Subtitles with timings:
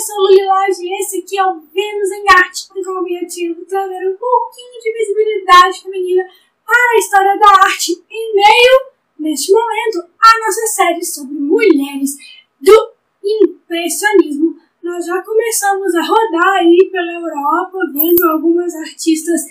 [0.00, 3.66] eu sou Luli Lage e esse aqui é o Vênus em Arte, com o objetivo
[3.66, 6.24] trazer um pouquinho de visibilidade feminina
[6.64, 12.16] para a história da arte em meio, neste momento, à nossa série sobre mulheres
[12.58, 14.56] do impressionismo.
[14.82, 19.42] Nós já começamos a rodar aí pela Europa, vendo algumas artistas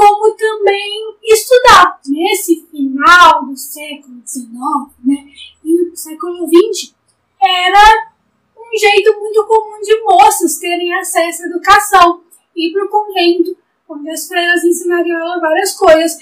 [0.00, 2.00] como também estudar.
[2.06, 4.48] Nesse final do século XIX
[5.04, 5.28] né,
[5.62, 6.94] e no século XX,
[7.38, 8.10] era
[8.56, 12.22] um jeito muito comum de moças terem acesso à educação,
[12.56, 13.54] ir para o convento,
[13.86, 16.16] onde as freiras ensinariam ela várias coisas.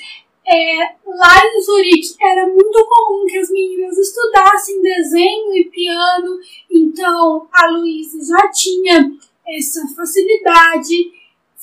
[0.45, 7.47] É, lá em Zurique era muito comum que as meninas estudassem desenho e piano, então
[7.53, 9.13] a Luísa já tinha
[9.47, 11.18] essa facilidade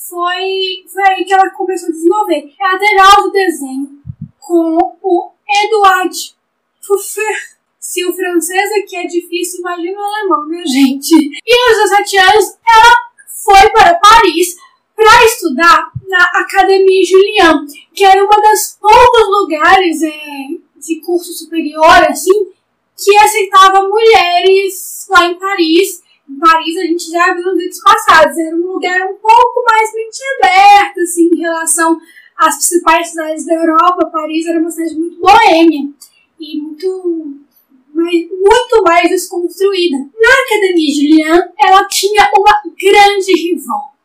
[0.09, 2.53] foi, foi aí que ela começou a desenvolver.
[2.59, 3.89] Ela teve aula de desenho
[4.39, 5.31] com o
[5.63, 6.35] Eduard
[6.85, 7.55] Puffer.
[7.79, 11.13] Se o francês aqui é difícil, imagina o alemão, né, gente?
[11.13, 12.95] E aos 17 anos, ela
[13.43, 14.57] foi para Paris
[14.95, 20.11] para estudar na Academia Julian, que era uma das poucos lugares é,
[20.77, 22.47] de curso superior, assim,
[22.97, 26.05] que aceitava mulheres lá em Paris
[26.39, 29.84] Paris a gente já viu nos vídeos passados, era um lugar um pouco mais
[31.05, 31.99] assim, em relação
[32.37, 34.09] às principais cidades da Europa.
[34.11, 35.89] Paris era uma cidade muito boêmia
[36.39, 37.35] e muito
[37.93, 39.97] mais, muito mais desconstruída.
[39.97, 43.95] Na Academia Julian, ela tinha uma grande rival,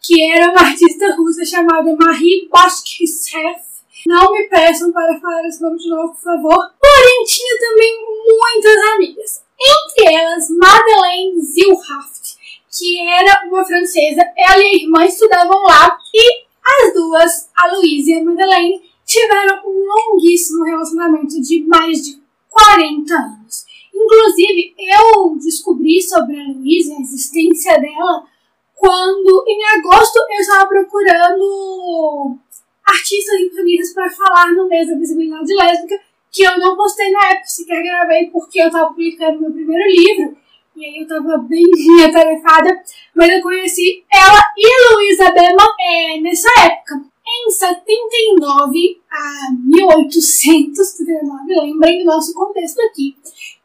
[0.00, 3.60] que era uma artista russa chamada Marie Bashkirtsev.
[4.06, 6.70] Não me peçam para falar esse nome de novo, por favor.
[6.78, 9.44] Porém, tinha também muitas amigas.
[9.58, 12.36] Entre elas, Madeleine Zilhaft,
[12.70, 18.10] que era uma francesa, ela e a irmã estudavam lá, e as duas, a Louise
[18.10, 23.64] e a Madeleine, tiveram um longuíssimo relacionamento de mais de 40 anos.
[23.94, 28.26] Inclusive, eu descobri sobre a Louise, a existência dela,
[28.74, 32.36] quando em agosto eu estava procurando
[32.84, 36.00] artistas infinitas para falar no mês da visibilidade lésbica
[36.34, 40.36] que eu não postei na época, sequer gravei porque eu tava publicando meu primeiro livro.
[40.76, 41.64] E aí eu tava bem
[42.04, 42.82] atarefada,
[43.14, 47.00] mas eu conheci ela e Luísa Bema é, nessa época.
[47.26, 53.16] Em 79 a 1839, lembrem do nosso contexto aqui,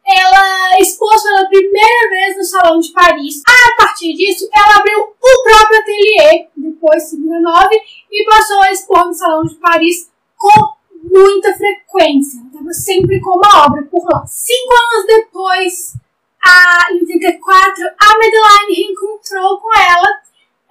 [0.06, 3.42] ela expôs pela primeira vez no Salão de Paris.
[3.46, 7.76] A partir disso, ela abriu o próprio ateliê, depois de 79,
[8.10, 12.38] e passou a expor no Salão de Paris com muita frequência.
[12.38, 14.24] Ela estava sempre com uma obra por lá.
[14.26, 15.94] Cinco anos depois,
[16.42, 20.08] a, em 84, a Madeline reencontrou com ela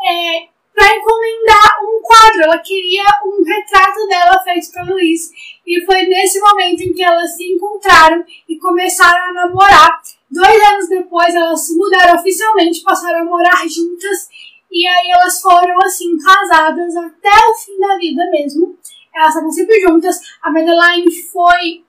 [0.07, 2.43] é, para encomendar um quadro.
[2.43, 5.29] Ela queria um retrato dela feito para Luiz.
[5.65, 10.01] E foi nesse momento em que elas se encontraram e começaram a namorar.
[10.31, 14.29] Dois anos depois, elas se mudaram oficialmente, passaram a morar juntas.
[14.71, 18.77] E aí elas foram assim casadas até o fim da vida mesmo
[19.19, 20.19] elas estavam sempre juntas.
[20.41, 21.83] A Madeline foi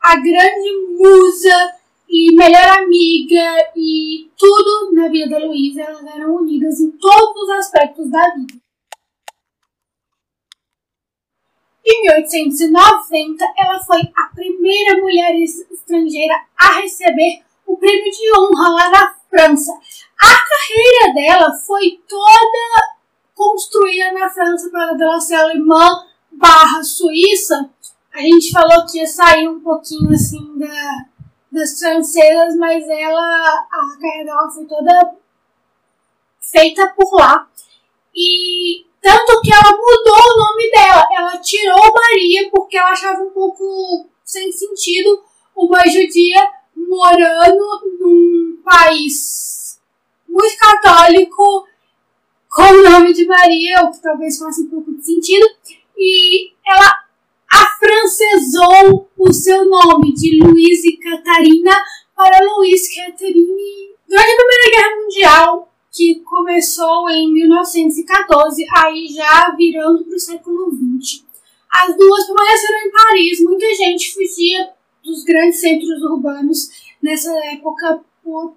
[0.00, 1.72] a grande musa
[2.10, 5.82] e melhor amiga e tudo na vida da Luísa.
[5.82, 8.60] Elas eram unidas em todos os aspectos da vida.
[11.86, 18.68] Em Em 1890, ela foi a primeira mulher estrangeira a receber o prêmio de honra
[18.70, 19.72] lá na França.
[20.20, 22.98] A carreira dela foi toda
[23.34, 27.70] construída na França para ela ser alemã barra suíça.
[28.12, 31.06] A gente falou que ia sair um pouquinho assim da,
[31.50, 35.14] das francesas, mas ela, a carreira dela foi toda
[36.40, 37.48] feita por lá.
[38.14, 41.04] E tanto que ela mudou o nome dela.
[41.12, 45.22] Ela tirou Maria porque ela achava um pouco sem sentido
[45.56, 46.40] uma judia
[46.76, 49.80] morando num país
[50.28, 51.66] muito católico
[52.48, 55.46] com o nome de Maria, o que talvez faça um pouco de sentido.
[55.96, 57.04] E ela
[57.50, 61.72] afrancesou o seu nome de Luiz e Catarina
[62.14, 63.90] para Luiz Catherine.
[64.08, 70.70] Durante a Primeira Guerra Mundial, que começou em 1914, aí já virando para o século
[70.70, 71.24] XX.
[71.70, 74.70] As duas permaneceram em Paris, muita gente fugia
[75.04, 76.70] dos grandes centros urbanos
[77.02, 78.04] nessa época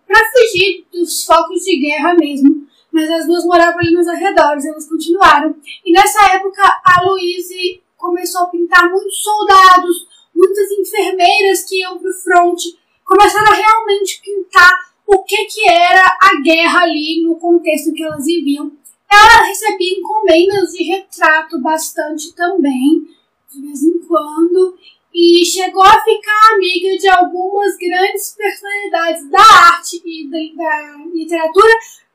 [0.05, 2.67] para fugir dos focos de guerra mesmo.
[2.91, 5.55] Mas as duas moravam ali nos arredores, elas continuaram.
[5.83, 12.09] E nessa época a Louise começou a pintar muitos soldados, muitas enfermeiras que iam para
[12.09, 17.93] o fronte, começaram a realmente pintar o que, que era a guerra ali no contexto
[17.93, 18.73] que elas viviam.
[19.09, 23.07] Ela recebia encomendas de retrato bastante também,
[23.49, 24.77] de vez em quando,
[25.13, 31.71] e chegou a ficar amiga de algumas grandes personalidades da arte e da literatura.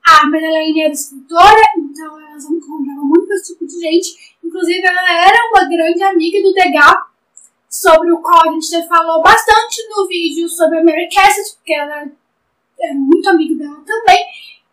[0.09, 4.37] A Madeleine era escritora, então elas encontravam muito esse tipo de gente.
[4.43, 7.09] Inclusive, ela era uma grande amiga do Degas,
[7.69, 11.75] sobre o qual a gente já falou bastante no vídeo sobre a Mary Cassatt, porque
[11.75, 12.07] ela
[12.81, 14.25] é muito amigo dela também,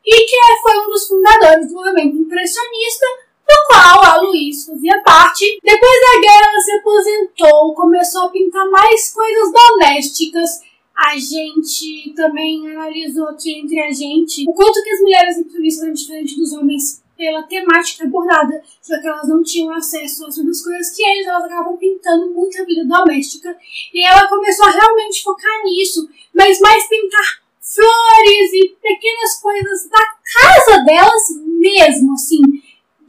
[0.06, 3.06] e que é, foi um dos fundadores do movimento impressionista,
[3.48, 5.60] do qual a Luiz fazia parte.
[5.64, 10.50] Depois da guerra, ela se aposentou, começou a pintar mais coisas domésticas.
[10.96, 15.94] A gente também analisou aqui entre a gente o quanto que as mulheres impressionistas eram
[15.94, 20.96] diferentes dos homens pela temática abordada, já que elas não tinham acesso às mesmas coisas
[20.96, 23.56] que eles, elas acabam pintando muito a vida doméstica.
[23.94, 29.98] E ela começou a realmente focar nisso, mas mais pintar flores e pequenas coisas da
[29.98, 32.42] casa delas mesmo, assim,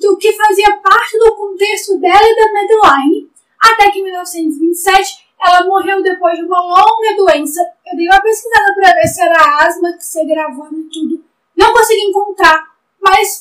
[0.01, 3.31] do que fazia parte do contexto dela e da Madeline,
[3.61, 7.61] até que em 1927 ela morreu depois de uma longa doença.
[7.87, 11.25] Eu dei uma pesquisada para ver se era asma que se gravando e tudo.
[11.57, 13.41] Não consegui encontrar, mas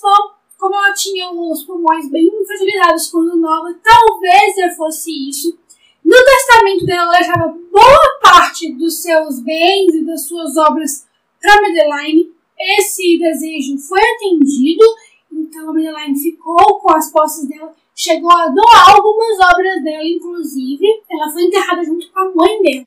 [0.57, 5.57] como ela tinha os pulmões bem fragilizados quando nova, talvez fosse isso.
[6.03, 11.05] No testamento dela, ela deixava boa parte dos seus bens e das suas obras
[11.41, 14.83] para Madeline, esse desejo foi atendido,
[15.31, 21.03] então a Madeline ficou com as posses dela, chegou a doar algumas obras dela, inclusive.
[21.09, 22.85] Ela foi enterrada junto com a mãe dela.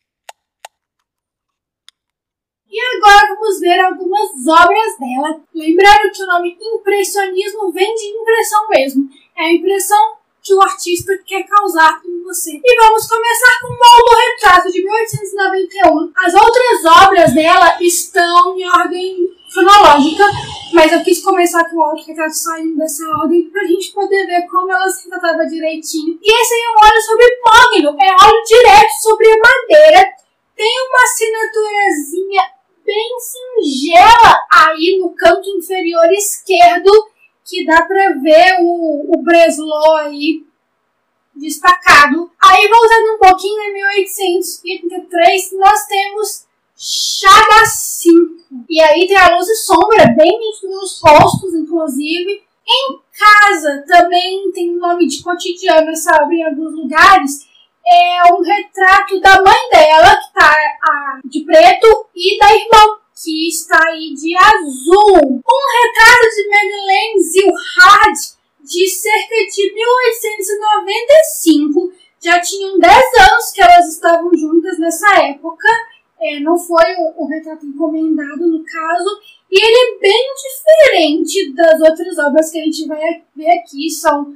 [2.70, 5.40] E agora vamos ver algumas obras dela.
[5.54, 9.08] Lembrando que o nome impressionismo vem de impressão mesmo.
[9.34, 10.17] É a impressão
[10.48, 12.52] que o artista quer causar em você.
[12.52, 16.12] E vamos começar com o Retrato de 1891.
[16.16, 20.24] As outras obras dela estão em ordem cronológica,
[20.72, 24.72] mas eu quis começar com o autorretrato saindo dessa ordem pra gente poder ver como
[24.72, 26.18] ela se tratava direitinho.
[26.22, 30.08] E esse é um óleo sobre mogno, é óleo direto sobre madeira.
[30.56, 32.42] Tem uma assinaturazinha
[32.86, 36.90] bem singela aí no canto inferior esquerdo
[37.48, 40.44] que dá pra ver o, o Breslau aí
[41.34, 42.30] destacado.
[42.42, 48.38] Aí, voltando um pouquinho, em 1883, nós temos Chaga 5.
[48.68, 52.42] E aí tem a luz e sombra bem dos rostos, inclusive.
[52.70, 55.90] Em casa também tem um nome de cotidiano
[56.22, 57.48] obra em alguns lugares.
[57.84, 63.48] É um retrato da mãe dela, que tá a, de preto, e da irmã, que
[63.48, 65.16] está aí de azul.
[65.16, 68.18] Um retrato de Madeleine Zilhard
[68.62, 71.92] de cerca de 1895.
[72.20, 72.94] Já tinham 10
[73.30, 75.68] anos que elas estavam juntas nessa época.
[76.20, 79.20] É, não foi o, o, retrato encomendado no caso.
[79.50, 83.88] E ele é bem diferente das outras obras que a gente vai ver aqui.
[83.90, 84.34] São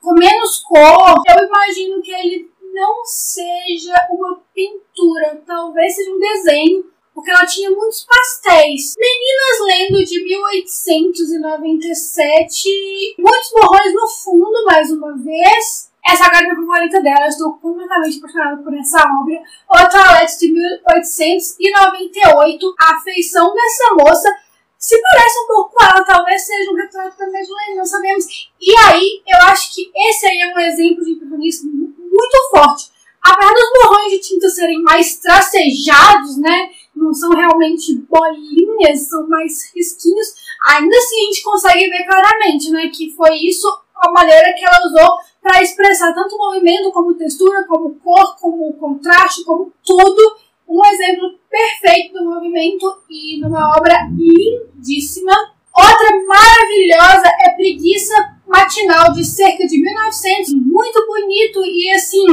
[0.00, 1.14] com menos cor.
[1.28, 6.84] Eu imagino que ele não seja uma pintura, talvez seja um desenho
[7.18, 8.94] porque ela tinha muitos pastéis.
[8.96, 15.90] Meninas lendo de 1897, muitos borrões no fundo, mais uma vez.
[16.06, 19.42] Essa agora é a favorita dela, estou completamente apaixonada por essa obra.
[19.68, 24.32] O Toilette de 1898, a feição dessa moça
[24.78, 28.26] se parece um pouco com ela, talvez seja um retrato da Madeleine, não sabemos.
[28.60, 32.92] E aí, eu acho que esse aí é um exemplo de impressionismo muito forte.
[33.20, 39.72] Apesar dos borrões de tinta serem mais tracejados, né, não são realmente bolinhas, são mais
[39.74, 40.34] risquinhos,
[40.66, 44.86] ainda assim a gente consegue ver claramente, né, que foi isso a maneira que ela
[44.86, 50.36] usou para expressar tanto o movimento, como textura, como cor, como contraste, como tudo.
[50.68, 55.32] Um exemplo perfeito do movimento e numa obra lindíssima.
[55.74, 58.14] Outra maravilhosa é Preguiça
[58.46, 60.54] Matinal, de cerca de 1900.
[60.54, 62.26] Muito bonito e assim,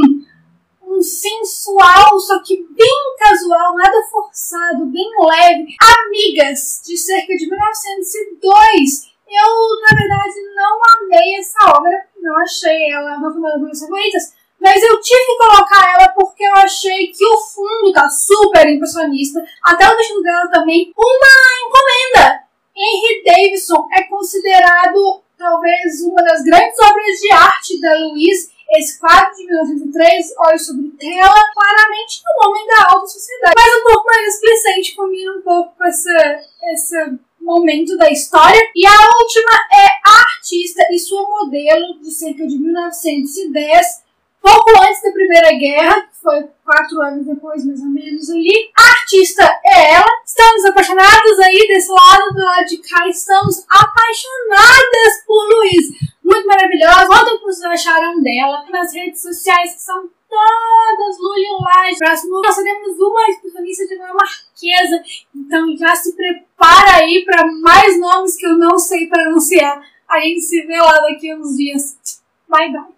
[1.06, 5.76] sensual, só que bem casual, nada forçado, bem leve.
[5.80, 13.18] Amigas, de cerca de 1902 eu, na verdade, não amei essa obra, não achei ela
[13.18, 17.38] uma das minhas favoritas, mas eu tive que colocar ela porque eu achei que o
[17.38, 22.46] fundo tá super impressionista, até o vestido dela também, uma encomenda.
[22.78, 28.55] Henry Davidson é considerado talvez uma das grandes obras de arte da Louise.
[28.72, 33.84] Esse quadro de 1903, Olhos sobre Tela, claramente um homem da alta sociedade, mas um
[33.84, 38.60] pouco mais explicente, combina um pouco com essa, momento da história.
[38.76, 44.04] E a última é a artista e sua modelo, de cerca de 1910,
[44.42, 48.72] pouco antes da Primeira Guerra, que foi quatro anos depois, mais ou menos ali.
[48.78, 50.06] A artista é ela.
[50.26, 53.08] Estamos apaixonados aí desse lado, do lado de cá.
[53.08, 56.16] Estamos apaixonadas por Luiz.
[56.24, 57.08] Muito maravilhosa.
[57.08, 61.98] Conta o que vocês acharam dela nas redes sociais, que são todas lulilás.
[61.98, 65.04] Próximo, nós teremos uma especialista de uma marquesa.
[65.34, 69.82] Então já se prepara aí para mais nomes que eu não sei pronunciar.
[70.10, 72.22] A gente se vê lá daqui a uns dias.
[72.48, 72.95] Bye, bye.